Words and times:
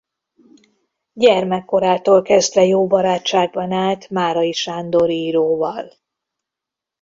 Gyermekkorától 1.13 2.21
kezdve 2.21 2.65
jó 2.65 2.87
barátságban 2.87 3.71
állt 3.71 4.09
Márai 4.09 4.51
Sándor 4.51 5.09
íróval. 5.09 5.91